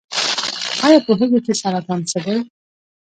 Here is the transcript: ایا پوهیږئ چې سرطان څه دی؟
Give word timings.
ایا 0.85 0.99
پوهیږئ 1.05 1.39
چې 1.45 1.53
سرطان 1.61 2.01
څه 2.09 2.19
دی؟ 2.25 2.37